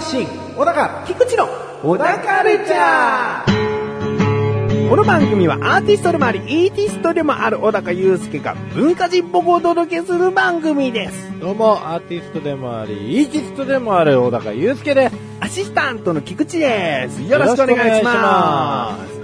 [0.00, 1.46] 小高菊池の
[1.82, 11.38] 小高レチャーこの番組はアーティストでもあり、イーティストでもある小高祐介が文化人っぽくお届けする番組です。
[11.40, 15.16] どうも、アーティストでもあり、イーティストでもある小高祐介です。
[15.40, 17.22] アシスタントの菊池です。
[17.24, 19.20] よろしくお願いします。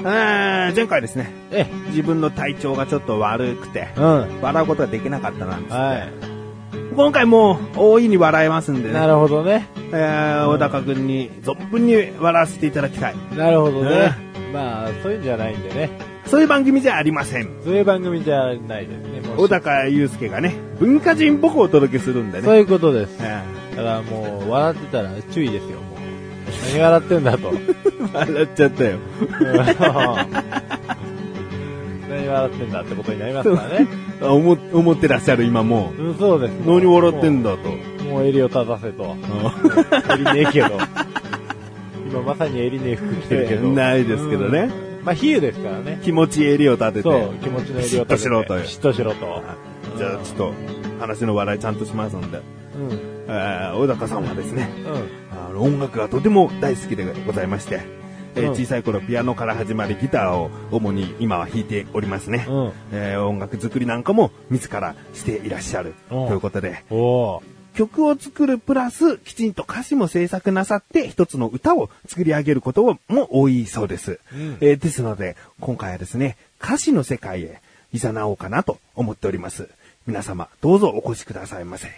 [0.00, 4.40] えー前回ですね、え、自分の体調がちょっと悪くて、うん。
[4.40, 6.37] 笑うことができなかったなんですって、は
[6.94, 8.92] 今回もう大いに笑えますんでい。
[8.92, 9.68] ねな、るほどね。
[9.92, 13.16] えー小高くんに存分に笑わせていただきたい。
[13.36, 14.28] なるほどねね。
[14.52, 15.90] まあ、そういうんじゃないんでね。
[16.26, 17.48] そういう番組じゃありません。
[17.64, 19.20] そういう番組じゃないですね。
[19.20, 22.44] もう小高祐介がね、文化人っぽくお届けするんでね。
[22.44, 23.16] そういうことです。
[23.20, 23.42] え
[23.76, 25.98] だからもう、笑ってたら注意ですよ、もう。
[26.72, 27.50] 何笑ってんだと。
[27.50, 28.98] ー 笑っちゃったよ。
[32.10, 33.86] 何笑ってんだってことになりますからね。
[34.20, 36.52] あ思思ってらっしゃる今もうん、そうです。
[36.52, 36.66] う。
[36.66, 37.70] 何笑ってんだだと。
[38.04, 39.16] もう襟を正せと。
[40.14, 40.70] 襟ねえけど。
[42.10, 43.68] 今まさに襟ねえ服着てるけど。
[43.72, 45.04] ないですけどねうん。
[45.04, 46.00] まあ、比喩ですからね。
[46.02, 47.02] 気持ち襟を立てて。
[47.02, 47.88] そう、気持ちの襟を立てて。
[47.88, 49.42] シュッとしろとシュッとしろと。
[49.96, 50.52] じゃあちょっと
[51.00, 52.38] 話の笑いちゃんとしますんで。
[52.38, 53.18] うん。
[53.76, 54.70] 小高さんはですね、
[55.30, 57.80] あの音楽がとても大好きでございまして、
[58.38, 62.46] えーうん小さい頃ピアノから始まりギターを主に今は弾いておりますね。
[62.48, 62.72] うん。
[62.92, 66.84] えー音楽作りなんかも自らしていらっしゃるうんということで。
[67.74, 74.18] 曲を作るプラスきちんと歌詞も制作なさって一つの歌を作り上げることも多いそうです。
[74.32, 77.60] うんえーですので、今回はですね、歌詞の世界へ
[77.92, 79.68] 誘おうかなと思っております。
[80.06, 81.88] 皆様、どうぞお越しくださいませ。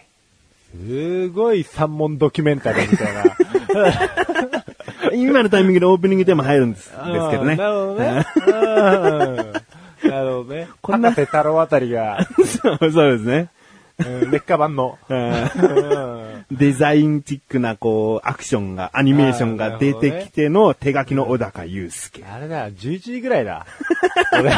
[0.73, 4.49] すごい三問ドキュメンタリーみたいな。
[5.15, 7.57] 今のタイミングでオープニングテーマ入るんですですけどね。
[7.57, 8.27] なるほどね。
[8.47, 8.51] う
[9.57, 9.71] ん
[10.03, 10.69] なるほどね。
[10.81, 13.49] こんな博士太郎あたりが、そうそうですね。
[13.99, 14.99] うん劣化版の。
[16.51, 22.25] デザインチックな、こう、アクションが、アニメーションが出てきての手書きの小高祐介。
[22.25, 23.67] あれだ、11時ぐらいだ。
[24.33, 24.51] 俺、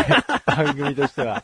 [0.47, 1.43] 番組としては。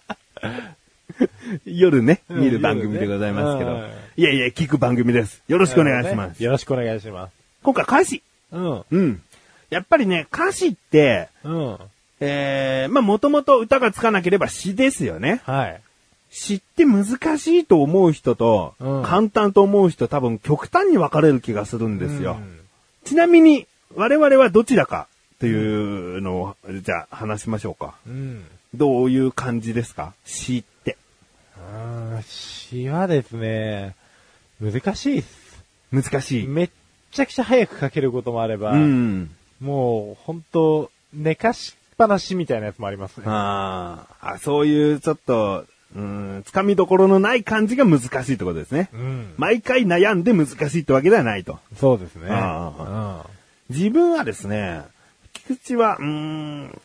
[1.64, 3.80] 夜ね、うん見る番組でございますけど。
[4.16, 5.42] いやいや、聞く番組です。
[5.48, 6.42] よろしくお願いします。
[6.42, 7.32] よろしくお願いします。
[7.62, 8.22] 今回歌詞。
[8.52, 8.84] うん。
[8.90, 9.22] うん。
[9.70, 11.78] やっぱりね、歌詞って、うん。
[12.20, 15.40] えー、まあ、もともと歌がつかなければ詩ですよね。
[15.44, 15.80] はい。
[16.30, 17.06] 詩って難
[17.38, 22.36] しいと思う人と、うん簡単と思う人多分極端に分かれる気がするんですよ。
[22.40, 22.58] うん
[23.04, 25.08] ちなみに、我々はどちらか
[25.40, 27.94] というのを、じゃあ話しましょうか。
[28.06, 28.44] うん。
[28.74, 30.12] どういう感じですか？
[30.26, 30.98] 詩って。
[31.56, 33.94] あー詩はですね、
[34.60, 35.64] 難しいっす。
[35.90, 36.46] 難しい。
[36.46, 36.70] めっ
[37.12, 39.30] ちゃくちゃ早く書けることもあれば、うん。
[39.60, 43.24] もう、本当寝かしっぱなしみたいなやつもありますね。
[43.26, 45.64] あーあ、そういうちょっと、
[45.96, 48.90] うん、つかみどころのない感じが難しいってことですね。
[48.92, 49.34] うん。
[49.36, 51.58] 毎回悩んで難しいってわけではないと。
[51.76, 52.28] そうですね。
[52.30, 53.24] あ
[53.70, 54.82] 自分はですね、
[55.32, 56.80] 菊池は、うーん、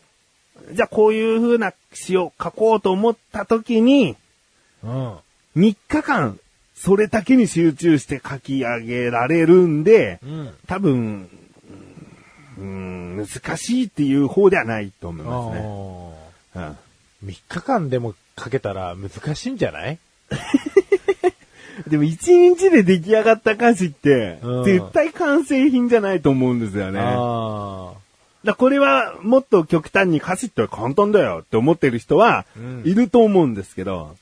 [0.71, 4.15] じゃあこういう風な詩を書こうと思った時に、
[4.83, 4.89] うん。
[4.89, 5.17] うん。
[5.55, 6.39] 3日間、
[6.75, 10.53] それだけに集中して書き上げられるんで、うん。
[10.67, 11.29] 多分、
[12.57, 15.61] うん、難しいっていう方ではないと思いますね。
[16.55, 16.75] あうんー
[17.25, 19.97] 3日間でも書けたら難しいんじゃない？
[21.87, 26.99] でも一日で出来上がった歌詞って、うん絶対完成品じゃないと思うんですよね。
[28.43, 34.15] だこれはもっと極端に歌詞って簡単だよって思ってる人はうんいると思うんですけど、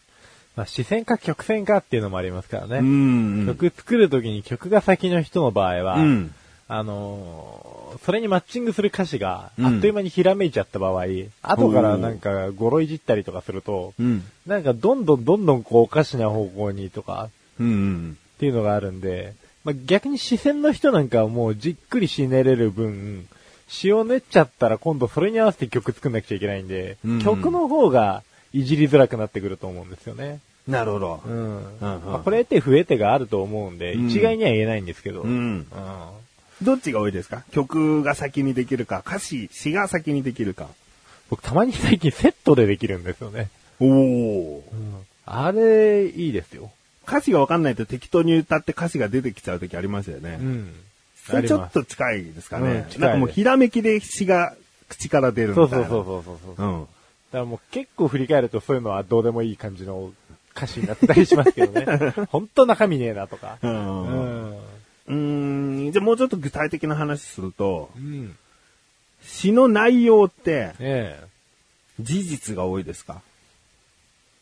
[0.55, 2.79] まあ、視線か曲線かっていうのもありますからね。
[2.79, 3.45] うん。
[3.47, 6.33] 曲作るときに曲が先の人の場合は、うん。
[6.67, 11.05] あのーそれにマッチングする歌詞がうんあっという間にひらめいちゃった場合、
[11.41, 14.23] 後からなんか語呂いじったりとかすると、うん。
[14.47, 18.17] なんかどんどんどんどんこうおかしな方向にとかうん。
[18.37, 19.33] っていうのがあるんで、
[19.63, 23.27] まあ、逆に視線の人なんかはもうじっくりしねれる分、
[23.67, 30.39] 詩を練っちゃったら今度それに合わせて曲作んなくちゃいけないんで、うん曲の方がいじりづらくなってくると思うんですよね。
[30.67, 31.29] なるほどう。
[31.29, 31.57] ん。
[31.57, 35.21] うんまあ、これ得手不得手があると思うんで、うん一概には言えないんですけど。
[35.21, 35.29] うん。
[35.29, 35.65] うん
[36.61, 37.43] どっちが多いですか？
[37.51, 40.67] 曲が先にできるか、歌詞、詩が先にできるか。
[41.31, 43.49] 僕たまに最近セットでできるんですよね。
[43.79, 44.63] おお。
[45.25, 46.71] あれ、いいですよ。
[47.07, 50.37] 歌詞がわかんないと適当に歌って歌詞が出てきちゃう時ありますよね。
[50.39, 50.73] うん。
[51.25, 52.85] それちょっと近いですかうんね。
[52.91, 54.53] 近いなんかもうひらめきで詩が
[54.87, 55.87] 口から出るみたいうな。
[55.89, 56.63] そうそうそうそうそう。
[56.63, 56.87] だうん。
[57.31, 60.11] からもう結構振り返るとそういうのはどうでもいい感じの
[60.55, 61.85] 歌詞になったりしますけどね。
[62.29, 63.57] 本当中身ねえなとか。
[63.61, 63.67] う。
[63.67, 64.57] うんん。
[65.07, 68.35] うーん、じゃあもうちょっと具体的な話すると、うん。
[69.23, 71.23] 詩の内容ってえ
[71.99, 73.21] 事実が多いですか？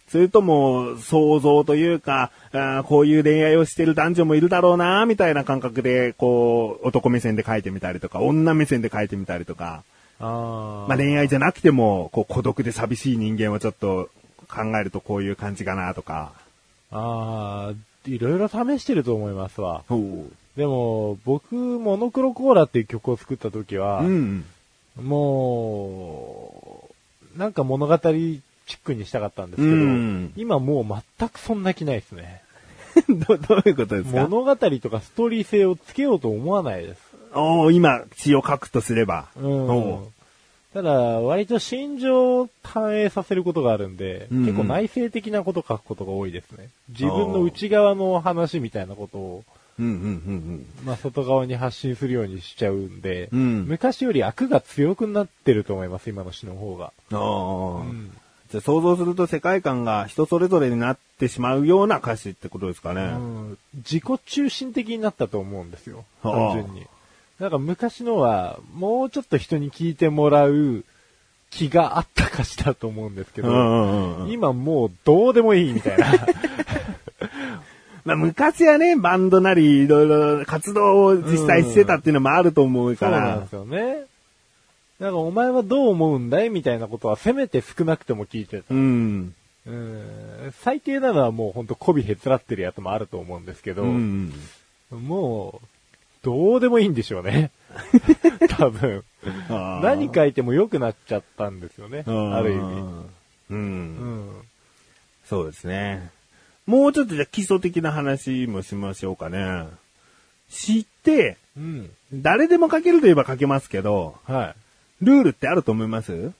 [0.08, 10.88] それとも想像というか、あーこういう恋愛をしてる男女もいるだろうな、みたいな感覚で、こう、男目線で書いてみたりとか、女目線で書いてみたりとか、えああ。
[10.88, 14.10] まあ恋愛じゃなくても、こう孤独で寂しい人間をちょっと
[14.48, 16.34] 考えるとこういう感じかなとか。
[16.92, 17.74] ああ、
[18.06, 19.84] いろいろ試してると思いますわ。
[19.88, 20.26] ほ
[20.58, 24.46] でも、僕、モノクロコーラっていう曲を作った時は、うん。
[25.02, 26.90] も
[27.36, 28.42] う、なんか物語チッ
[28.84, 32.42] クにしたかったんですけど、うん今もう全くそんな気ないですね。
[33.28, 34.28] ど、どういうことですか？
[34.28, 37.02] 物語とかストーリー性をつけようと思わないです。
[37.34, 39.28] おー今、詩を書くとすれば。
[39.36, 40.00] うん。
[40.74, 46.70] ただ、割と心情を反映させることがあるんで、うんうん結構内省的なこと書くことが多いですね。
[46.90, 49.44] 自分の内側の話みたいなことを、
[49.80, 56.94] うんうんうんまあ、外側に発信するようにしちゃうんで、うん昔より悪が強くなってると思います、今の詩の方が。
[57.12, 57.18] うん。
[57.18, 58.12] ああ、ん
[58.52, 63.02] じゃあ想像すると世界観が人それぞれになってしまうような歌詞ってことですかね。
[63.02, 66.06] うん自己中心的になったと思うんですよ。
[66.22, 66.86] はあ単純に。
[67.40, 70.84] なんか昔のは、もうちょっと人に聞いてもらう
[71.50, 76.06] 気があった歌詞だと思うんですけど、うんうんうん今もうどうでもいいみたいな。
[78.06, 83.50] まあ昔はね、バンドなりいろいろ活動を実際してたっていうのもあると思うからそうなんで。
[83.50, 84.06] すよね。
[85.00, 88.74] なんかお前はどう思うんだいみたいなことはせめて少なくとも聞いてた。
[88.74, 89.34] うん。
[89.66, 94.34] うん最低なのはもうほんと媚びへつらってるやつもあると思うんですけど、うん。
[94.92, 95.68] もう、
[96.24, 97.52] どうでもいいんでしょうね。
[98.58, 99.04] 多分。
[99.82, 102.04] 何書いても良くなっちゃったんですよね。
[102.06, 102.62] うんある意味。
[102.62, 103.04] うん。
[103.52, 104.42] うん。
[105.26, 106.10] そうですね。
[106.66, 109.68] もうちょっとじゃあ基礎的な話もしましょうかね。
[110.50, 111.90] 知って、うん。
[112.14, 114.56] 誰でも書けるといえば書けますけど、は
[115.02, 115.06] い。
[115.06, 116.12] ルールってあると思います？
[116.14, 116.34] う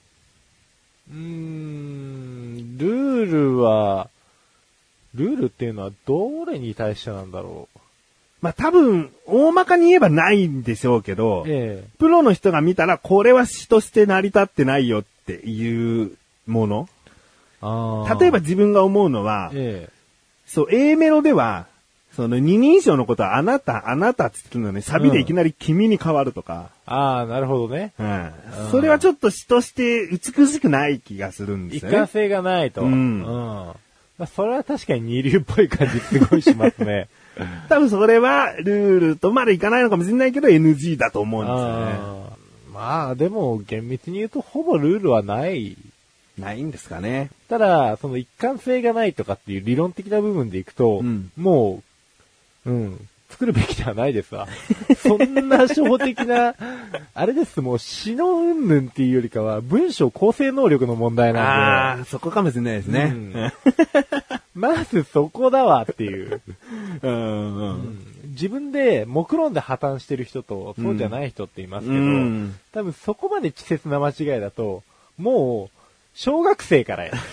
[1.12, 4.10] ーん、ルールは、
[5.16, 7.68] ルールっていうのはどれに対してなんだろ
[8.42, 16.12] まあ多分、大まかに言えばないんでしょうけどう。、えプロの人が見たらこれは詩として成り立ってないよっていう
[16.48, 16.90] もの。
[18.20, 19.90] 例えば、自分が思うのは、え
[20.46, 21.68] そう、A メロでは、
[22.16, 27.94] その二人称のことはあなた、あなたって言ってるのに、サビでいきなり君に変わるとか、えああ、なるほどね。
[28.00, 28.32] うん
[28.72, 31.98] それはちょっと詩として美しくない気がするんですよね。
[31.98, 32.82] 一貫性がないと。
[32.82, 37.08] うんまあ、それは確かに二流っぽい感じすごいしますね。
[37.70, 42.20] 多分それはルールとまでいかないのかもしれないけど NG だと思うんですよね。
[42.74, 45.78] まあ、でも厳密に言うとほぼルールはない。
[46.38, 47.30] ないんですかね。
[47.50, 51.84] ただ、その一貫性がないとかっていう理論的な部分でいくと、うんも
[52.66, 54.48] う、うん、作るべきではないですわ。
[54.98, 56.56] そんな初歩的な、
[57.14, 63.14] あれです、もう詩の云々っていうよりかは文章構成能力の問題なんああ、そこかもしれないですね。
[63.34, 63.52] で、
[64.56, 66.42] まずそこだわっていう。
[67.02, 74.84] うんうん自分で目論んで破綻してる人と、そうじゃない人っていますけど、うん多分そこまで稚拙な間違いだと、
[75.18, 75.80] もう、
[76.14, 77.14] 小学生からや。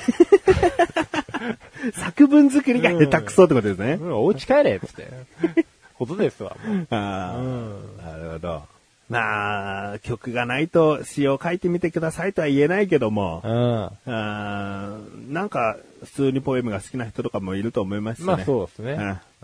[1.93, 3.99] 作文作りが下手くそってことですね。
[4.01, 5.65] うん、お家帰れっつって。
[5.99, 6.57] ことですわ。
[6.91, 8.63] ああ、うんなるほど。
[9.09, 15.33] まあ、曲がないと詩を書いてみてくださいとは言えないけども、うん。
[15.33, 18.27] なんか、普通にポエムが好きな人とかもいると思いますしね。
[18.27, 18.93] まあそうですね。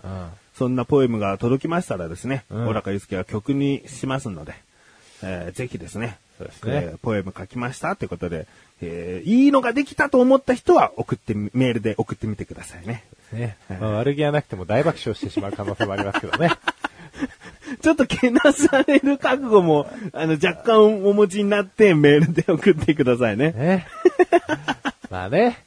[0.03, 0.29] うんうん。
[0.55, 4.53] そんなポエムが届きましたらですね、うん小高祐介は曲にしますので、
[5.23, 8.47] えーぜひですね、そうですねえーポエム書きましたということで、
[8.81, 13.03] えーいいのができたと思った人は送ってみ、メールで送ってみてくださいね。
[13.31, 13.57] ね。
[13.69, 16.51] まあ悪気はなくても大爆笑してしまう可能性もありますけどね。
[17.81, 23.51] ちょっとけなされる覚悟も、あの、若干お持ちになってメールで送ってくださいね。
[23.51, 23.87] ね。
[25.09, 25.63] まあね。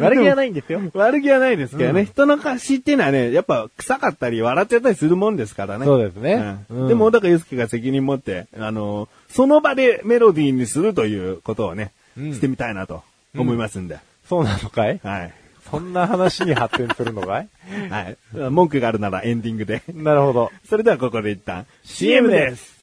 [0.00, 0.80] 悪気はないんですよ。
[0.94, 2.04] 悪気はないですけどね。
[2.04, 5.84] 人の歌詞っていうのはね、やっぱ臭かったり笑っちゃったりするもんですからね。
[5.84, 11.97] そうですねうんうんでも、小高祐介が責任持って、あの、その場でメロディーにするということをね、うん
[12.34, 13.02] してみたいなと
[13.36, 13.98] 思いますんで。
[14.28, 15.00] そうなのかい？
[15.02, 15.34] はい。
[15.70, 17.48] そんな話に発展するのかい？
[17.90, 18.16] はい。
[18.50, 19.82] 文句があるならエンディングで。
[19.92, 20.50] なるほど。
[20.68, 22.78] それではここで一旦 CM です。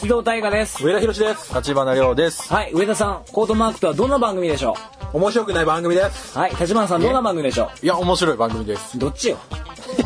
[0.00, 0.84] 木戸大河です。
[0.84, 1.54] 上田博です。
[1.54, 2.52] 立花亮です。
[2.52, 4.74] はい、上田さん、コートマークとはどんな番組でしょ
[5.14, 6.36] 面白くない番組です。
[6.36, 8.98] うはい、立花さん、どんな番組でしょいや、面白い番組です。
[8.98, 9.38] うどっちよ？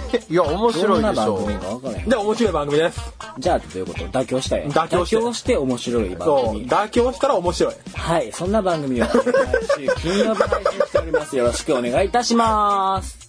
[0.31, 0.89] いや、面白いでしょ。
[0.89, 2.09] どんな番組か分からへん。
[2.09, 3.01] で、面白い番組です。
[3.39, 4.05] じゃあ、どういうこと？
[4.07, 4.69] 妥協したい。
[4.69, 5.17] 妥協して。
[5.17, 6.69] 妥協して面白い番組。
[6.69, 7.75] 妥協したら面白い。
[7.95, 11.37] はい、そんな番組を金曜日配信しております。
[11.37, 13.29] よろしくお願いいたします。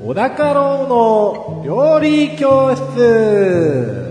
[0.00, 4.03] 小高郎の料理教室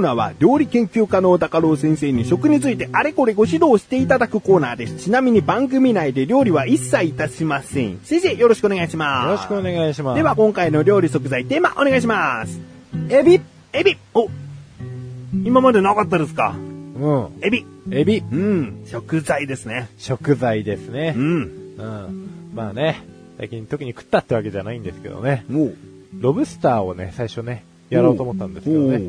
[0.00, 4.96] ーナーは料理研究家の高郎先生に食についてあれこれご指導していただくコーナーです。
[4.96, 8.00] ちなみに番組内で料理は一切いたしません。
[8.02, 9.26] 先生よろしくお願いします。
[9.26, 10.16] よろしくお願いします。
[10.16, 12.60] では今回の料理食材テーマお願いします。
[13.08, 13.40] エビ
[13.72, 14.28] エビお
[15.44, 16.56] 今までなかったですか？
[16.56, 17.28] うん。
[17.40, 18.18] エビエビ。
[18.18, 18.84] うん。
[18.86, 19.88] 食材ですね。
[19.96, 21.20] 食材ですねう。
[21.20, 21.24] ん。
[21.78, 22.30] うん。
[22.54, 23.02] まあね、
[23.38, 25.44] 最近特に食ったってわけじゃないんですけどね。
[25.52, 25.76] おう
[26.18, 29.00] ロブスターをね、最初ね、やろうと思ったんですけどね。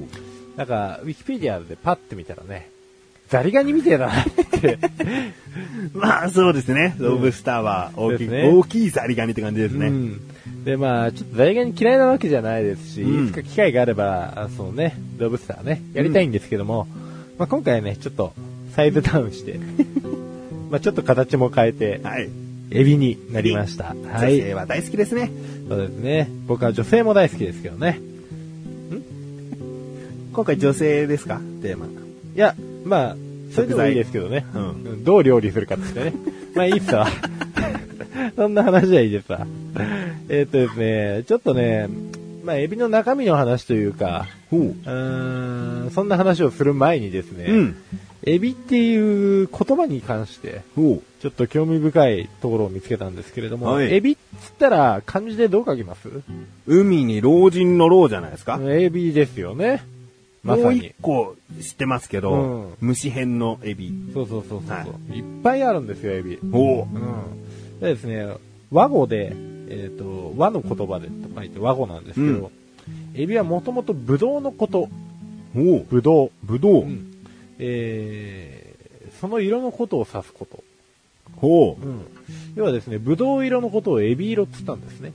[0.58, 2.70] なんか、ウィキペディアでパッて見たらね、
[3.32, 4.78] ザリガニみてえだなって。
[5.96, 6.96] まあそうですね。
[6.98, 9.88] ロブスターは大きい、ですね大きいザリガニって感じですね。
[9.88, 10.22] うん。
[10.66, 16.88] で、まあ、ちょっとザリガニ嫌いなわけじゃないですし、うんいつか機会があれば、あそのね、ロブスターね、やりたいんですけども、
[17.38, 18.34] まあ今回ね、ちょっと
[18.76, 19.58] サイズダウンして、
[20.70, 22.30] まあちょっと形も変えて、はい。
[22.74, 23.86] エビになりました。
[23.86, 24.42] は女い。
[24.42, 25.32] 性は大好きですね。
[25.70, 26.30] そうですね。
[26.48, 28.02] 僕は女性も大好きですけどね。
[30.34, 31.40] 今回女性ですか？
[31.62, 31.86] テーマ。
[31.88, 31.90] い
[32.36, 33.16] や、まあ、
[33.54, 34.46] それでもいいですけどね。
[34.54, 36.14] うんうんどう料理するかってね。
[36.56, 37.08] まあいいっすわ。
[38.36, 39.46] そんな話はいいですわ。
[40.30, 41.90] えーっとですね、ちょっとね、
[42.44, 44.62] まあエビの中身の話というか、ほう。
[44.62, 47.76] うーん、そんな話をする前にですね、うん。
[48.24, 50.62] エビっていう言葉に関して。
[51.22, 56.10] ちょっと興味深いところを見つけたんですけれども、はいエビっつったら漢字でどう書きます？
[56.68, 59.84] 海に老人の老じゃないですか、エビですよね。
[60.44, 60.94] まさもう一に。
[61.02, 62.38] 個知ってますけど、う
[62.72, 63.94] ん虫編のエビ。
[64.14, 66.40] そうそうそうそう、、はいっぱいあるんですよ、エビ。
[66.52, 66.86] おう。
[66.86, 67.80] うん。
[67.80, 68.28] でですね、
[68.72, 69.34] 和語で、
[69.70, 72.52] えっ、と、和の言葉でと書いて和語なんですけど、
[73.14, 74.90] エビはもともとブドウのこと、
[75.56, 75.86] おう。
[75.90, 76.32] ブドウ。
[76.44, 76.84] ぶどう。
[76.84, 77.12] うん
[77.64, 80.64] えー、その色のことを指すこと。
[81.36, 81.86] ほう。
[81.86, 82.06] うん。
[82.56, 85.14] 要はですね、ブドウ色のことをエビ色って言ったんですね。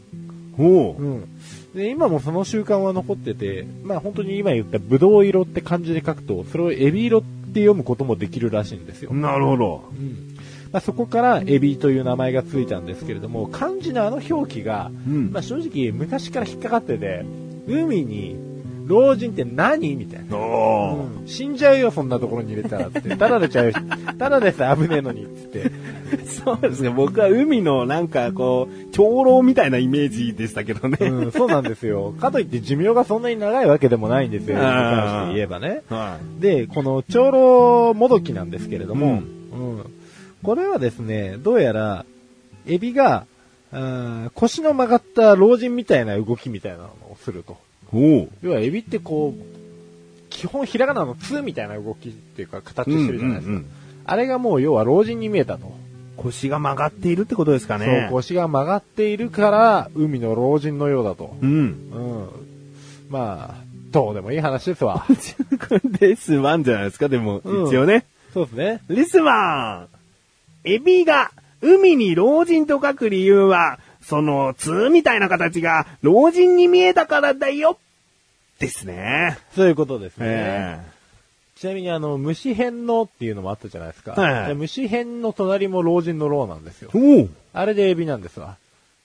[0.56, 1.02] ほう。
[1.02, 1.28] うん。
[1.76, 9.12] で、今もその習慣は残ってて、まあ本当に今言ったブドウ色って漢字で書くと、それをエビ色って読むこともできるらしいんですよ。
[9.12, 9.84] なるほど。
[9.92, 10.36] うん。
[10.72, 17.26] まあ、そこからエビという名前がついたんですけれども、漢字のあの表記が、うんまあ正直昔から引っかかってて、
[17.68, 18.36] 海に
[18.86, 19.96] 老人って何？
[19.96, 20.36] みたいな。
[20.36, 23.00] うん死んじゃうよ、そんなところに入れたらって。
[23.16, 23.72] ただでちゃう、
[24.18, 25.70] ただでさえ危ねえのに、つって。
[26.24, 26.90] そうですね。
[26.90, 30.98] 僕は海のなんかこう、長老みたいなイメージでしたけどね。
[31.00, 32.14] うん、そうなんですよ。
[32.20, 35.82] かといって寿命がそんなに長いわけでもないんですよ、に関して言えばね。
[35.88, 39.86] はで、この長老もどきなんですけれども、うんうん
[40.42, 42.04] これはですね、どうやら、
[42.68, 43.26] エビが、
[44.34, 47.56] 腰の曲がった老人みたいな動きみたいなのをすると。
[47.92, 53.52] 要はエビってこう、基本ひらがなの「つ」みたいな動きっていうか形してるじゃないですか。
[53.52, 53.70] うんうんうん
[54.08, 55.74] あれがもう要は老人に見えたと。
[56.16, 58.06] 腰が曲がっているってことですかね。
[58.08, 61.36] そう、腰が曲がっているから、海の老人のようだと。
[61.42, 61.50] うん。
[61.50, 62.28] うん。
[63.10, 63.54] まあ、
[63.90, 65.04] どうでもいい話ですわ。
[66.00, 68.06] レスワンじゃないですか、でも、うん一応ね。
[68.32, 68.80] そうですね。
[68.88, 69.88] レスワン
[70.64, 77.78] エビが海に老人と書く理由は、その、通みたいな形が老人に見えたからだよ
[78.58, 79.38] ですね。
[79.54, 80.26] そういうことですね。
[80.28, 80.80] え
[81.56, 84.12] ちなみにあの、虫編のっていうのもあったじゃないですか。
[84.12, 86.98] はい虫編の隣も老人の老なんですよえ。
[86.98, 88.56] おうあれでエビなんですわ。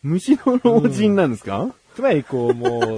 [0.03, 2.97] 虫の老人なんですか、つまりこう、も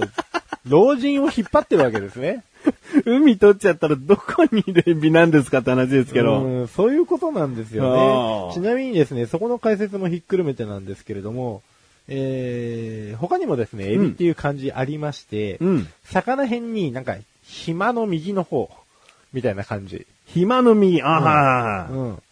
[0.68, 2.42] 老人を引っ張ってるわけですね。
[3.04, 6.42] 海取っちゃったらどこにいるエビなんですかって話ですけど。
[6.42, 8.02] うん、そういうことなんですよあね。
[8.50, 11.62] ーちなみにですね、そこの解説もひっくるめてなんですけれども、
[12.08, 15.88] えー、他にもですね、エビっていう漢字ありまして、うん。
[16.04, 18.70] 魚辺になんか、暇の右の方、
[19.32, 20.06] みたいな感じ。
[20.26, 22.22] 暇の実、あはーうん。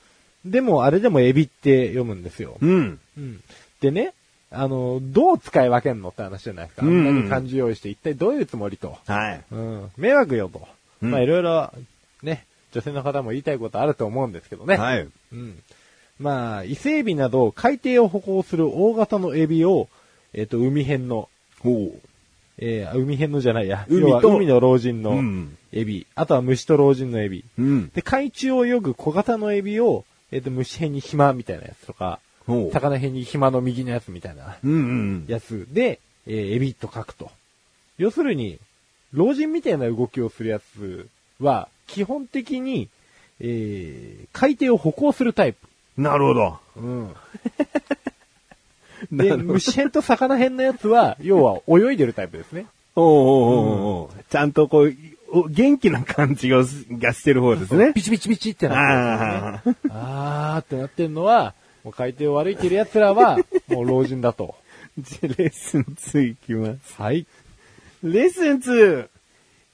[0.45, 2.59] でも、あれでもエビって読むんですよ。
[2.61, 3.00] うん。
[3.17, 3.41] うん。
[3.81, 4.12] でね、
[4.50, 6.83] あの、どう使い分けんのって話じゃないですか。
[6.85, 8.99] あうんんなに漢字用意して、一体どういうつもりと。
[9.07, 9.41] はい。
[9.50, 9.91] うん。
[9.97, 10.69] 迷惑よと。
[11.02, 11.73] うんまあ、いろいろ、
[12.23, 14.76] ね、女性の方も言いたいことあると思うんですけどね。
[14.76, 15.09] はい。
[15.33, 15.59] うん。
[16.23, 19.88] まあ、伊勢エビなど海底を歩行する大型のエビを、
[20.33, 21.29] えっ、と、海辺の。
[22.59, 23.87] えー、海辺のじゃないや。
[23.88, 25.57] 海は海の老人うのん。
[25.73, 26.07] エビ。
[26.14, 27.45] あとは虫と老人のエビ。
[27.59, 27.91] うん。
[27.91, 32.21] で、海中を泳ぐ小型のエビを、えっ、と、虫辺に暇みたいなやつとか。
[32.47, 35.25] 魚辺に暇の右のやつみたいなうんうん。
[35.29, 37.31] やつで、えーエビと書くと。
[37.99, 38.59] 要するに、
[39.12, 41.09] 老人みたいな動きをするやつ
[41.41, 42.88] は、基本的に、
[43.41, 45.67] えー、海底を歩行するタイプ。
[45.97, 46.59] なるほど。
[46.77, 47.15] うん。
[49.11, 52.67] なで、虫辺と魚辺のやつは、 要は泳いでるタイプですね。
[52.95, 54.95] おうおうおうおうちゃんとこう、
[55.31, 57.93] お元気な感じがしてる方ですね。
[57.95, 59.79] ピチピチピチってなってるね。
[59.91, 64.55] あ あーってなってるのは、もう海底を歩いてる奴らは、もう老人だと。
[64.59, 64.63] あ。
[65.01, 67.01] じゃあレッスン2いきます。
[67.01, 67.27] はい。
[68.03, 69.09] レッスン 2!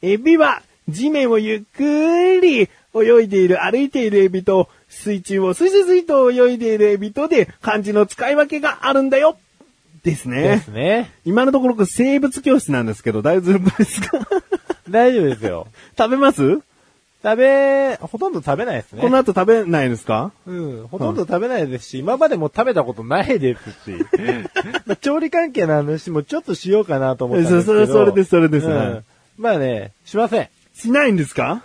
[0.03, 9.37] エビは地面をゆっくり泳いでいる、歩いているエビと、水中をスイスイスイと泳いでいるエビとで漢字の使い分けがあるんだよ
[10.03, 10.69] ですでねす。
[10.69, 11.11] ね。
[11.25, 14.19] 今のところ生物教室なんですけど、大丈夫ですか？
[14.89, 15.67] 大丈夫ですよ。
[15.99, 16.61] 食べます、
[17.23, 19.03] 食べ、ほとんど食べないですね。
[19.03, 20.31] この後食べないですか？
[20.47, 23.99] うん、ほとんど食べないですし、今までも食べたことないですし、
[24.87, 27.87] まあ調理関係の話もちょっとしようかなと思ったんですけど。
[27.87, 29.05] そそれですそれですはいうん
[29.37, 30.49] まあね、しません。
[30.75, 31.63] しないんですか？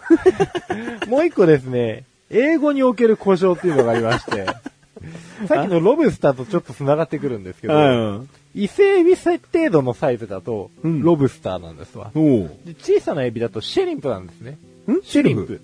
[1.08, 2.04] もう一個ですね、
[2.34, 4.46] 英語における故障っていうのがありまして、
[5.48, 8.30] さっきのロブスターとちょっと繋がってくるんですけど、うん。
[8.56, 9.40] 伊勢エビ程
[9.72, 12.12] 度のサイズだと、うんロブスターなんですわ。
[12.16, 14.58] おうで小さなエビだとシェリンプなんですね。
[14.88, 15.02] ん？
[15.04, 15.60] シェリンプ。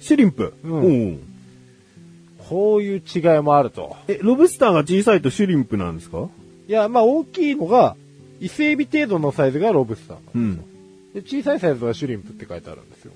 [0.00, 0.52] シュリンプ。
[0.64, 1.20] うん
[2.48, 3.96] こういう違いもあると。
[4.06, 6.28] え、ロブスターが小さいとシュリンプなんですか？
[6.68, 7.96] いや、まあ大きいのが、
[8.40, 10.16] 伊勢エビ程度のサイズがロブスター。
[10.34, 10.56] うん。
[11.14, 13.12] で、小さいサイズはシュリンプって書いてあるんですよ。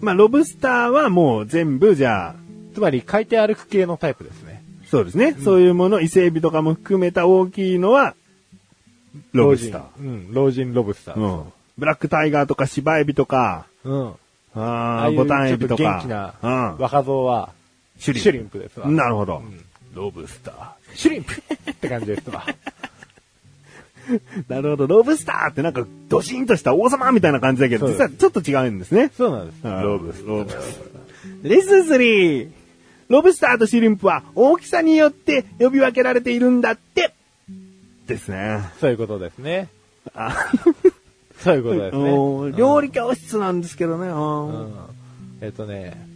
[0.00, 2.34] まあ、ロブスターはもう全部じゃあ、
[2.74, 4.62] つまり海底歩く系のタイプですね。
[4.86, 5.36] そうですね。
[5.44, 8.14] そういうもの、伊勢エビとかも含めた大きいのは、
[9.32, 9.82] ロブスター。
[9.98, 11.20] うん、老人ロブスター。
[11.20, 11.52] うん。
[11.78, 14.14] ブラックタイガーとか芝エビとか、うん。
[14.54, 15.82] ああボタンエビとか。
[15.82, 16.78] 元気なうん。
[16.78, 17.52] 若造は、
[17.98, 18.88] シュリンプシュリンプですわ。
[18.88, 19.38] なるほど。
[19.38, 19.64] ん
[19.94, 22.46] ロブスタシュリンプって感じですわ。
[24.16, 24.20] ー。
[24.48, 24.86] なるほど。
[24.86, 29.10] ロブスターってなんか、ドシンとした王様みたいな感じだけど、実はちょっと違うんですね。
[29.16, 29.62] そうなんです。
[29.62, 30.56] ロブス、ロブス。
[31.42, 32.48] レッスン 3!
[33.08, 37.12] ロブスターとシュリンプは大きさによって呼び分けられているんだって
[38.06, 38.60] ですね。
[38.80, 39.68] そういうことですね。
[40.14, 40.32] あ
[41.38, 42.10] そういうことですね。
[42.10, 44.06] うん料理教室なんですけどね。
[45.40, 46.06] えっとね、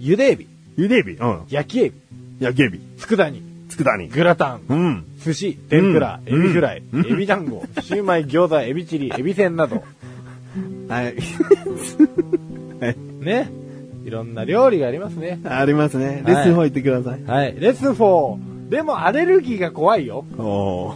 [0.00, 1.42] 茹でエビ、ゆでエビ、うん。
[1.48, 1.96] 焼きエビ、
[2.40, 4.08] 焼きエビ、佃煮、佃煮。
[4.08, 5.04] グラタン、うん。
[5.24, 9.82] 寿司、天ぷら、うんエビフライ、うんエビ団子、 シューマイ、餃子、エビチリ、エビせんなど、
[10.88, 11.14] はい。
[12.80, 12.96] はい。
[13.24, 13.50] ね。
[14.04, 15.38] いろんな料理がありますね。
[15.44, 16.22] ありますね。
[16.26, 17.22] レッスン4行ってください。
[17.24, 17.54] はい。
[17.58, 18.70] レッスン4。
[18.70, 20.24] でもアレルギーが怖いよ。
[20.38, 20.94] おー。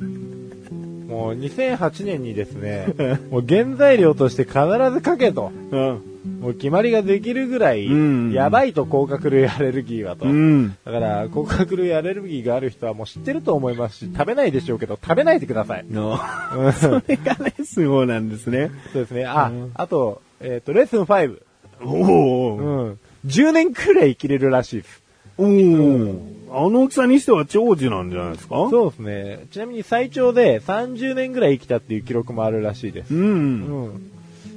[0.00, 1.08] うん。
[1.08, 2.86] もう2008年にですね、
[3.32, 4.58] もう原材料として必
[4.92, 5.50] ず書けと。
[5.70, 6.00] うん。
[6.40, 10.26] もう決まりができるぐらい、うんやばいと甲殻類アレルギーはと。
[10.26, 10.76] うん。
[10.84, 15.84] だから、甲殻類アレルギーがある人はもう知ってると思いますし、食べないでしょうけど、食べないでください。
[15.90, 16.18] の、
[16.56, 18.70] うんそれがレッスン4なんですね。
[18.92, 19.24] そうですね。
[19.24, 21.38] あ、あと、えっ、と、レッスン5。
[21.82, 22.62] おー。
[22.62, 22.98] うん。
[23.26, 25.02] 10年くらい生きれるらしいです。
[25.38, 26.18] おー。
[26.52, 28.68] あの大きさにしては長寿なんじゃないですか？
[28.70, 29.46] そうですね。
[29.52, 33.14] ちなみに最長で30年ぐらい生きたっていう記録もあるらしいです。
[33.14, 33.18] う。
[33.18, 34.10] うんん。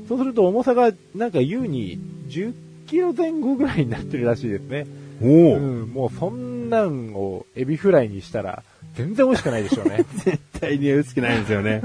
[0.08, 2.54] そうすると重さがなんか優に10
[2.88, 4.86] キロ前後ぐらいになってるらしいですね。
[5.22, 5.58] おうー。
[5.86, 5.90] ん。
[5.94, 8.64] もうそんなんをエビフライにしたら
[8.96, 10.06] 全然美味しくないでしょうね。
[10.24, 11.82] 絶対に薄くないんですよね。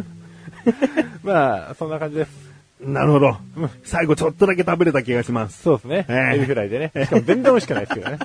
[1.22, 2.48] まあ、そんな感じです。
[2.80, 3.36] なるほど。
[3.84, 5.62] 最後ちょっとだけ食べれた気がします。
[5.62, 6.06] そうですね。
[6.08, 6.92] ええエビフライでね。
[7.04, 8.18] しかも全然美味しくないですけどね。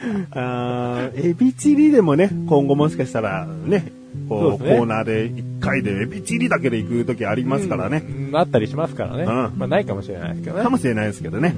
[0.32, 3.92] あーエビチリでもね、今後もしかしたらね、
[4.28, 8.04] こう、ねコーナーで1回でエビチリだけで行く時ありますからね。
[8.06, 8.36] うん。
[8.36, 9.24] あったりしますからね。
[9.24, 10.70] んまあないかもしれないですけどねか。
[10.70, 11.54] もしれないですけどね。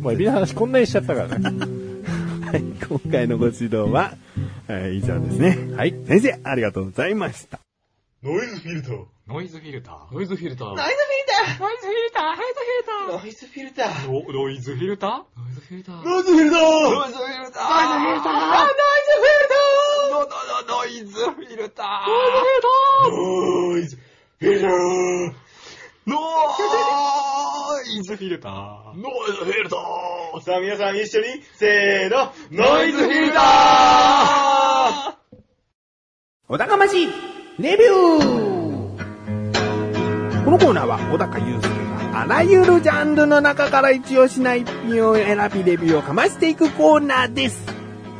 [0.00, 1.50] もうエビの話こんなにしちゃったからね。
[2.48, 4.14] はい、今回のご指導は、
[4.68, 5.76] えー以上ですね。
[5.76, 5.94] はい。
[6.06, 7.60] 先生、ありがとうございました。
[8.22, 9.04] ノイズフィルター。
[9.28, 10.14] ノイズフィルター。
[10.14, 10.68] ノイズフィルター。
[10.68, 15.22] ノイズフィルターノイズフィルターノイズフィルターノノイズフィルター？
[15.36, 16.02] ノイズフィルター。
[16.02, 17.68] ノイズフィルターノイズフィルター。
[17.68, 19.77] ノイズフィルターノ
[20.18, 20.26] ノ
[20.66, 22.06] ノイズフィルター。
[23.10, 24.70] ノイズフィルター。
[26.06, 26.16] ノ
[27.84, 28.52] イズフィルター。
[28.96, 30.40] ノイズフィルター。
[30.42, 35.14] さあ皆さん一緒に、せーの、ノイズフィルター
[36.48, 37.06] オダかまし
[37.58, 38.48] レビュー
[40.44, 41.68] このコーナーは小高祐介
[42.12, 47.77] があらゆるジャンルの中から一押しな一品を選びレビューをかましていくコーナーです。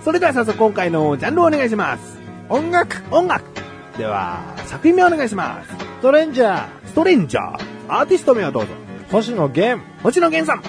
[0.09, 2.19] それでは早速今回のジャンルをお願いします。
[2.49, 3.45] 音楽音楽
[3.99, 5.69] では、作品名お願いします。
[5.69, 8.73] ストレンジャー、ストレンジャー、アーティスト名をどうぞ。
[9.11, 9.85] 星野源。
[10.03, 10.63] 星野源さん。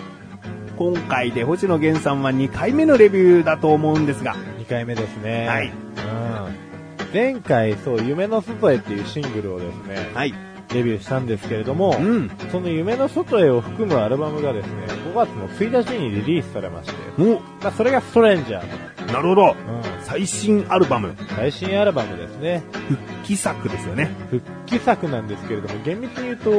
[0.75, 5.47] 今回で星野源さんは2回目のレビューだと思うんですが、2回目ですね。
[5.47, 7.13] はいうん。
[7.13, 10.33] 前回、そう、夢の外へっていうシングルをですね、はい。
[10.67, 12.29] デビューしたんですけれども、うん。
[12.51, 19.51] その夢の外へを含むアルバムがですね、5月の1日にリリースされまして、お、まあ、それがストレンジャーなるほど。
[19.51, 19.55] うん。
[20.03, 22.63] 最新アルバム、最新アルバムですね。
[22.87, 24.09] 復帰作ですよね。
[24.29, 26.51] 復帰作なんですけれども、厳密に言うと、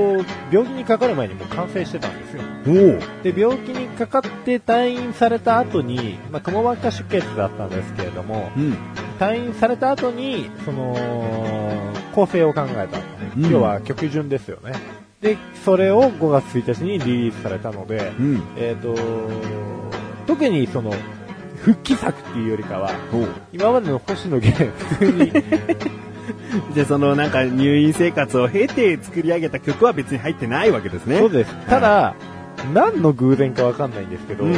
[0.52, 2.42] 病気にかかる前にもう完成してたんですよ。
[2.66, 3.22] おお。
[3.22, 8.76] で、病気にかかって退院された後に、まあ、くも膜下出血だったんですけれども、うん。
[9.18, 10.96] 退院された後に、その、
[12.14, 12.98] 構成を考えた。
[12.98, 14.72] うん要は曲順ですよね。
[15.20, 18.42] で、それを5月1日にリリースされたので、うん。
[18.56, 18.96] えっ、と、
[20.26, 20.92] 特にその、
[21.62, 25.32] 復帰作っていうよりかは、お今までの星野源、普通に、
[26.74, 31.18] じゃあそのなんか入院生活を経て作り上げた曲は別に入ってないわけですね。
[31.18, 31.54] そうです。
[31.68, 32.14] ただ、
[32.74, 34.52] 何の偶然かわかんないんですけど、うん。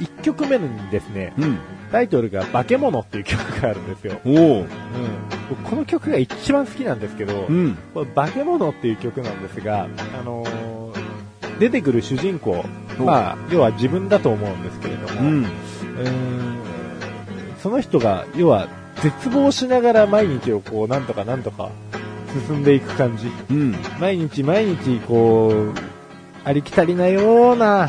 [0.00, 1.58] 1曲目にですね、うん。
[1.92, 4.20] タイトルが化け物っていう曲があるんですよ。
[4.24, 4.34] おお。
[4.34, 4.66] うん。
[5.50, 7.76] 僕この曲が一番好きなんですけど、うん。
[7.94, 9.86] これ化け物っていう曲なんですが、
[10.18, 10.78] あのー
[11.58, 12.64] 出てくる主人公、
[13.00, 15.46] おまあ、要は自分だと思うんですけれども、うん。
[15.98, 16.58] うーん
[17.62, 18.68] その人が、要は、
[19.02, 21.70] 絶望しながら毎日をこう、なんとかなんとか
[22.48, 23.28] 進んでいく感じ。
[23.50, 23.74] うん。
[24.00, 25.72] 毎日毎日、こう、
[26.44, 27.88] ありきたりなような、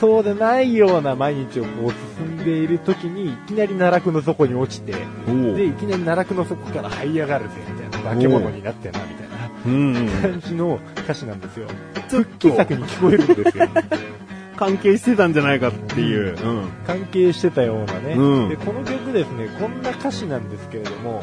[0.00, 4.94] そうでないような毎日をこう進んでいる時に、いきなり奈落の底に落ちて、
[5.28, 9.28] おで、いきなり奈落の底から這い上がるぜ、みたいな、化け物になってな、みたいな
[9.66, 10.08] うん。
[10.22, 11.68] 感じの歌詞なんですよ。
[12.08, 13.68] 復帰作に聞こえるんですよ。
[14.58, 16.36] 関係してたんじゃないかっていう。
[16.44, 16.68] うん。
[16.84, 18.14] 関係してたようなね。
[18.14, 21.22] うんで、この曲ですね、こんな歌詞なんですけれども、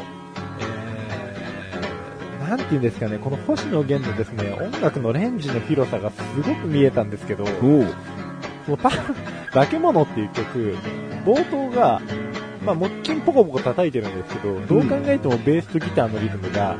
[2.39, 7.49] えー、なんて言うんですかね、この星野源のですね、音楽のレンジの広さがすごく見えたんですけど、おお。
[7.51, 8.91] このパ
[9.51, 10.77] 化け物っていう曲、
[11.25, 12.01] 冒頭が、
[12.65, 16.77] まあ、もっきんポコポコ叩いてるんですけど、どう考えてもベースとギターのリズムが、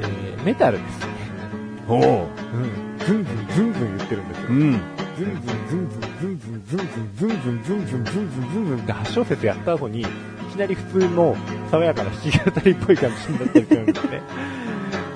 [0.00, 1.06] えー、メタルですね。
[1.88, 1.98] おお。
[1.98, 2.96] うん。
[2.98, 4.46] ズンズンズンズン言ってるんですよ。
[4.50, 4.95] うん。
[5.16, 10.04] ズンズンズンズンズンズンズンズンズンズンズンズンズンズンズンズンって8小節やった後に、い
[10.52, 11.36] きなり普通の
[11.70, 14.22] 爽やかな弾き語りっぽい感じになってるんですね。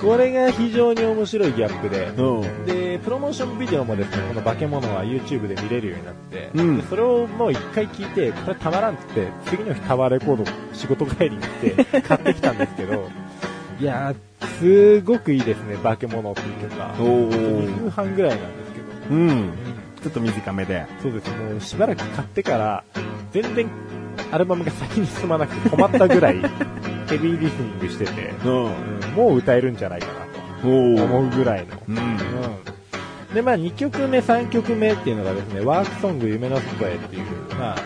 [0.01, 2.65] これが非常に面白いギャップで、うん。
[2.65, 13.11] で、プロモーションビデオもですね、この化け物は YouTube で見れるようになって、うんそれをもう一回聞いて、これたまらんって、次の日タワーレコード仕事帰りに行って買ってきたんですけど、
[13.79, 16.95] いやー、すごくいいですね、化け物っていう曲は。
[16.99, 17.31] おお。
[17.31, 19.53] 2分半ぐらいなんですけど、うん。
[20.03, 20.87] ちょっと短めで。
[21.03, 22.85] そうです、もうしばらく買ってから、
[23.33, 23.69] 全然
[24.33, 26.41] アルバムが先に進まなくて困ったぐらい、
[27.09, 28.65] ヘビーリスニングしてて、うん。
[28.65, 28.71] うん
[29.17, 30.13] もう歌えるんじゃないかな
[30.61, 31.23] おと思お。
[31.25, 31.83] うぐらいの。
[31.89, 31.97] うん。
[31.97, 32.17] うん
[33.35, 37.23] で、まあ、2曲目、3曲目っていうのがですね、ワークソング夢の外へっていう、
[37.57, 37.77] まあ、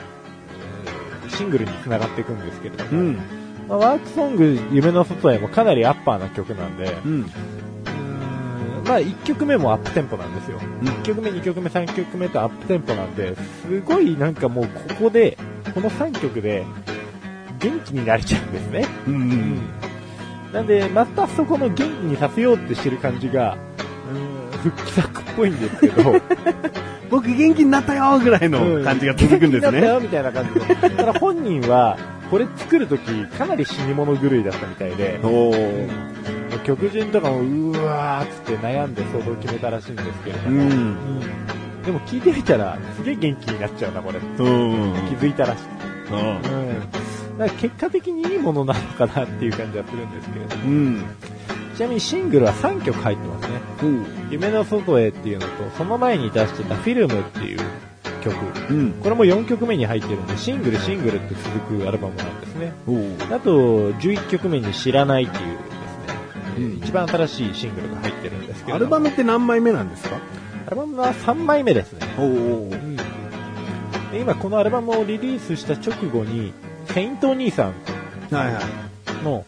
[1.24, 3.14] えーシングルに繋がっていくんですけれども、うん。
[3.68, 7.31] まあ、ワークソング夢の外へもかなりアッパーな曲なんで、うん。
[8.85, 10.59] まあ、1曲目もアップテンポなんですよ。
[10.59, 15.37] うん1曲目、2曲目、3曲目とアップテンポなんで、すごいなんかもうここで、
[15.75, 16.64] この3曲で、
[17.61, 18.87] 元気になれちゃうんですね。
[19.07, 19.11] う。
[19.11, 19.59] うんん。
[20.53, 23.57] なんで、またそこの元気にさせようってしてる感じが、
[24.11, 26.20] うーん、復帰作っぽいんですけど、
[27.11, 29.81] 僕元気になったよぐらいの感じが続くんですね。
[29.81, 30.90] 元気になったよみたいな感じで。
[30.90, 31.97] ただ本人は、
[32.35, 35.20] これ作るとき、かなり死に物狂いだったみたいで。
[36.64, 40.70] 曲順とかもうわーっつって悩んで相当決めたらしいんですけれども、うん。
[40.70, 41.20] うん
[41.85, 44.18] でも聞いてみたら、すげえ元気になっちゃうな、これ。
[44.18, 44.25] うん。
[44.37, 46.14] 気づいたらしくて。
[46.14, 46.18] うん。
[46.18, 46.81] うん。
[47.38, 50.62] だから結果的にいいものなのかなっていう感じはするんですけれども。
[50.64, 51.05] うん。
[51.77, 53.61] ちなみにシングルは3曲入ってますね。
[54.31, 57.61] 夢の外へっていうのと、その前に出してたフィルムっていう
[58.25, 58.35] 曲。
[58.71, 58.93] うん。
[59.03, 62.73] これも4曲目に入ってるんで、シングル、シングルって続くアルバムなんですね。
[63.31, 68.77] あと、11曲目に知らないっていうですね、うん一番新しいシングルが入ってるんですけど。
[68.77, 70.17] アルバムって何枚目なんですか？
[70.67, 72.01] アルバムは3枚目ですね。
[72.19, 72.25] おお。
[72.27, 76.53] うんで今このアルバムをリリースした直後に、
[76.87, 77.75] セイントお兄さん
[78.35, 79.25] はいはい。
[79.25, 79.45] の、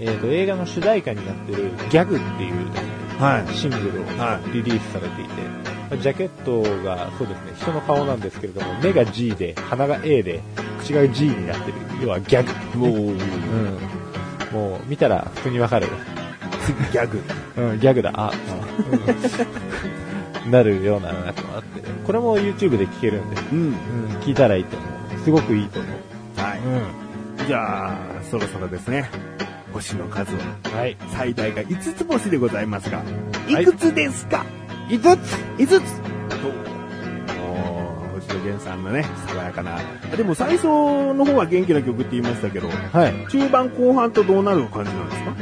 [0.00, 2.80] えーと映画の主題歌になってるギャグっていうね
[3.18, 3.54] はい。
[3.54, 10.40] シングルはをリリースされていて、まあジャケットがそうですね、人の顔なんですけれども、目が G で、鼻が A で、
[10.80, 11.74] 口が G になってる。
[12.02, 12.84] 要はギャグ。
[12.84, 13.12] おお。
[13.12, 13.18] うん。
[14.52, 15.88] もう見たら普通にわかる。
[16.92, 17.22] ギャグ。
[17.56, 18.12] うん、ギャグだ。
[18.14, 18.32] あ、
[18.92, 19.66] うん
[20.50, 23.58] なるようなやつもあって、これも YouTube で聴けるんで、うん。
[23.58, 23.74] うん、
[24.20, 25.24] 聞いたらいいと思う。
[25.24, 26.40] すごくいいと思う。
[26.40, 26.54] は
[27.42, 27.46] い。
[27.46, 27.96] じゃあ、
[28.30, 29.10] そろそろですね。
[29.72, 30.78] 星の数はうん。
[30.78, 30.96] はい。
[31.08, 33.04] 最大が5つ星でございますが、は
[33.48, 34.44] いいくつですか、
[34.88, 35.82] 5つ ?5 つ
[38.14, 39.78] 星野源さんのね、爽やかな。
[40.16, 43.30] でも最初の方は元気な曲って言いましたけど、はい。
[43.30, 45.34] 中盤後半とどうなる感じなんですか？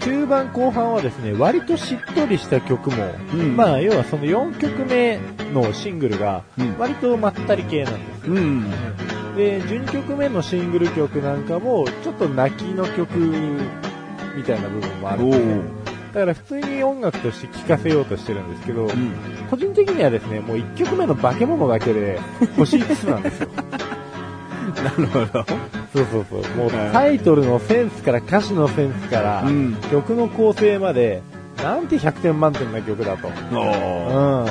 [0.00, 5.18] 中盤後半はですね、割としっとりした曲も、うんまあ、要はその4曲目
[5.54, 8.34] のシングルがうん、割とまったり系なんですよ。
[8.34, 8.70] うん。
[9.34, 15.83] で、12曲目のシングル曲なんかも、ちょっと泣きの曲みたいな部分もあるんで、
[16.14, 18.88] だから普通に音楽として聴かせようとしてるんですけど、
[19.50, 22.20] 個人的にはですね、もう1曲目の化け物だけで
[22.56, 23.48] 星5つなんですよ。
[24.82, 25.44] なるほど。
[25.92, 26.56] そうそうそう。
[26.56, 31.22] もうタイトルのセンスから歌詞のセンスから、うん曲の構成まで、
[31.62, 33.28] なんて100点満点な曲だと。
[33.28, 34.46] うん。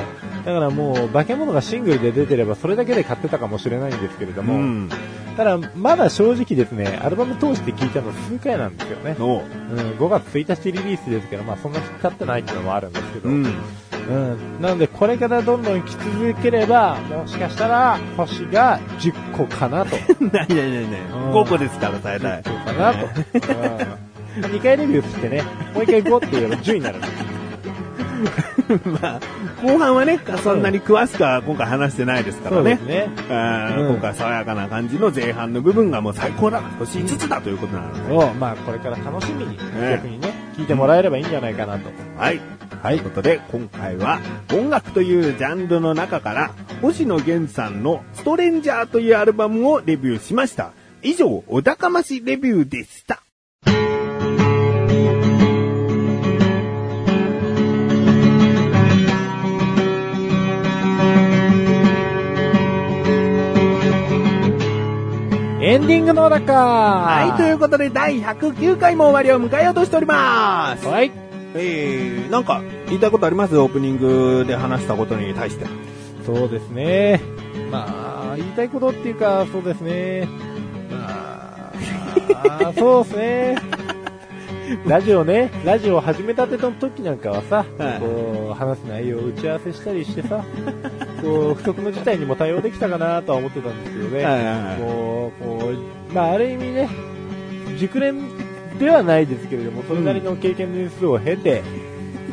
[0.46, 4.90] だからもう、化け物がシングルで出てればそれだけで買ってたかもしれないんですけれども、うん。
[5.36, 9.16] ただまだ正直ですね、アルバム通して聴いたの数回なんですよね。
[9.20, 13.46] おううん、5月1日リリースですけど、まあそんなに経ってないっていうのもあるんですけど、うん。
[13.46, 14.62] うん。
[14.62, 19.96] なので、これからどんどん来続ければ、もしかしたら、星が10個かなと。
[20.26, 21.02] ないないないない。
[21.02, 22.42] うん5個ですから、最大。
[22.42, 23.08] 10個かなと。
[24.38, 24.44] うん。
[24.46, 25.42] 2回レビューしてね、
[25.74, 27.00] もう1回5って言えば10になる。
[29.02, 29.20] まあ、
[29.62, 32.78] 後半はね、そんなに詳しくは今回話してないですからね。
[32.78, 33.10] そうですね。
[33.18, 33.34] う
[33.84, 36.62] ん今回爽やかな感じの前半の部分がもう最高だ。
[36.80, 38.16] 星5つだということなので。
[38.16, 39.58] を、まあ、これから楽しみに、
[39.90, 41.90] 逆にね、聞いてもらえればいいんじゃないかなと。
[42.18, 42.40] はい。
[42.82, 42.98] はい。
[42.98, 44.20] ということで、今回は
[44.54, 50.72] 音楽というジャンルの中から、星野源さんのストレンジャーというアルバムをレビューしました。
[51.02, 53.24] 以上、お高ましレビューでした。
[65.74, 67.38] エンディングの中はい。
[67.38, 70.86] ということで、第109回も終わりを迎えようとしております。
[70.86, 71.12] はい。
[71.56, 73.58] えー、なんか、言いたいことあります？
[73.58, 75.66] オープニングで話したことに対して。
[76.28, 77.22] そうですね。
[77.72, 80.28] まあ、言いたいことっていうか、そうですね。
[80.92, 81.72] ま
[82.70, 83.56] あ、 そうですね。
[84.86, 90.44] ラジオね、ラジオ始めたての時なんかはさ、はいこう、話す内容を打ち合わせしたりしてさ、
[91.22, 94.24] こう、不測の事態にも対応できたかなとは思ってたんですけどね。
[94.24, 95.72] はいはいはいこう、こ
[96.12, 96.90] う、まあ、ある意味ね、
[97.78, 98.16] 熟練
[98.80, 101.62] ではないですけれども、それなりの経験年数を経て、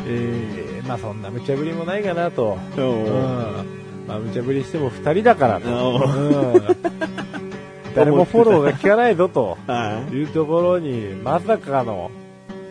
[0.06, 2.58] えー、まあそんな無茶ぶりもないかなと。
[2.76, 3.04] うん。
[4.06, 5.68] まあ無茶ぶりしても二人だからと。
[5.68, 7.29] うん。
[7.94, 12.10] 誰もフォローが効かないぞと はいうところに、まさかの、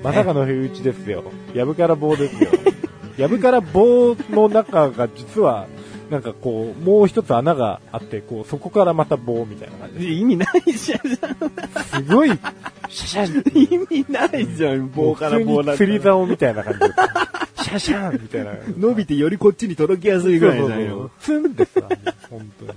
[0.04, 1.24] まさかの不打ちですよ。
[1.54, 2.50] やぶから棒ですよ。
[3.18, 5.68] やぶから棒の中が実は、
[6.10, 10.20] なんかこう、もう一つ穴があって、こう、そこからまた棒みたいな感じ。
[10.20, 11.00] 意味ないじゃん。
[11.84, 12.30] すごい、
[12.90, 16.86] シャシャン意味ないじゃん、棒から棒だ釣り竿みたいな感じで。
[17.62, 18.54] シャシャンみたいな。
[18.78, 21.12] 伸びてよりこっちに届きやすいぐらいじゃんよ。
[21.20, 21.90] ツンですわ、
[22.30, 22.72] 本当に。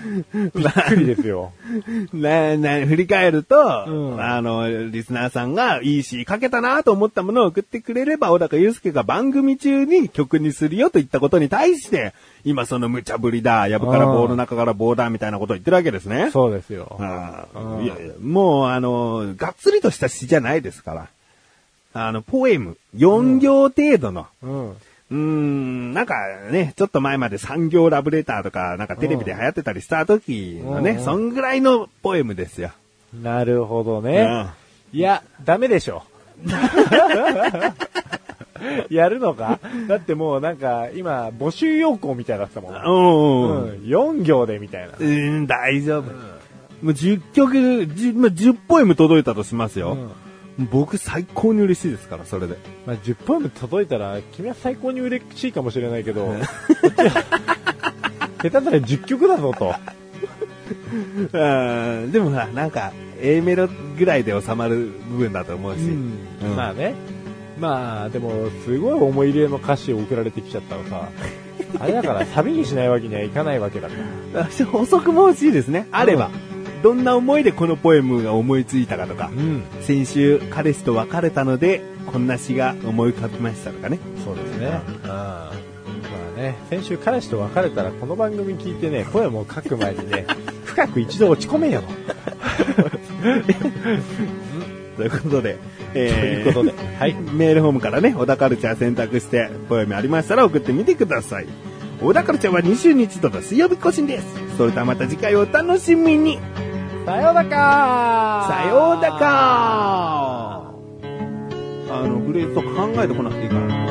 [0.54, 1.52] びっくりですよ。
[2.12, 16.30] な、な、振り返ると、うんあの、リスナーさんがいいし、かけたなと思ったものを送ってくれれば、小高祐介が番組中に曲にするよと言ったことに対して、今その無茶ぶりだ、やぶから棒の中から棒だ、みたいなことを言ってるわけですね。
[16.32, 16.96] そうですよ。
[17.00, 17.46] あ
[17.82, 21.08] いやいや、もうあの、がっつりとした詩じゃないですから。
[21.92, 24.70] あの、ポエム、4行程度の、うん。
[24.70, 26.14] うーん、なんか
[26.50, 32.70] ね、ちょっと前まで産業ラブレターとか、なんかテレビで流行ってたりした時のね、うんそんぐらいのポエムですよ。
[33.12, 34.46] なるほどね。
[34.92, 36.04] いや、ダメでしょ。
[38.90, 39.58] やるのか？
[39.88, 42.74] だってもうなんか、今、募集要項みたいなってたもん。
[42.74, 43.62] うん。
[43.62, 43.82] うん。
[43.82, 44.94] 4行でみたいな。
[44.98, 46.02] うん、大丈夫。
[46.02, 46.12] も
[46.82, 49.96] う10曲、10, まあ10ポエム届いたとしますよ。
[50.70, 52.56] 僕最高に嬉しいですから、それで。
[52.86, 56.34] まあ、10ポエム届いたら、君は最高に嬉しいかもしれないけど、こ
[56.88, 57.24] っちは
[58.42, 59.74] 下手したら10曲だぞと。
[61.32, 63.68] うんでもさ、なんか、A メロ
[63.98, 65.80] ぐらいで収まる部分だと思うし。
[65.80, 65.82] う
[66.46, 66.94] んまあね。
[67.58, 71.08] まあ、でも、すごい思い入れの歌詞を送られてきちゃったのさ。
[71.78, 73.94] あれだから、サビにしないわけにはいかないわけだか
[74.32, 74.40] ら。
[74.40, 75.86] 私補足も欲しいですね。
[75.92, 76.30] あれば。
[76.82, 79.30] どんな思いでこのポエムが思いついたかとか。
[79.34, 79.62] うん。
[79.82, 83.98] 先週彼氏と別れたので、こんな詩が思い浮かびましたとかね。
[84.24, 84.66] そうですね。
[85.02, 85.08] うん。
[85.08, 85.52] まあ
[86.36, 90.26] ね、先週彼氏と別れたら、この番組聞いてね、ポエムを書く前にね、
[90.64, 91.82] 深く一度落ち込めよ。
[94.96, 95.58] ということで、
[95.92, 97.14] ということで、はい。
[97.32, 101.46] メールホームからね、小田カルチャー選択して、ポエムありましたら送ってみてください。
[102.00, 104.26] 小田カルチャーは2週に一度の水曜日更新です。
[104.56, 106.38] それではまた次回お楽しみに。
[107.10, 108.46] さようなか。
[108.48, 110.72] さようなか。
[111.90, 113.66] あの、フレーズとか考えてこなくていいから。
[113.66, 113.74] ね。
[113.74, 113.82] だ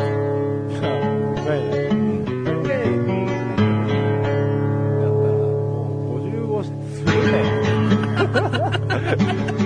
[5.03, 6.71] ったら、もう55す
[7.03, 7.08] る
[9.53, 9.59] ね。